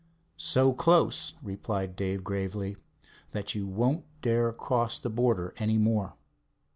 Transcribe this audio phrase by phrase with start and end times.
[0.37, 2.75] "So close," replied Dave gravely,
[3.33, 6.15] "that you won't dare to cross the border any more."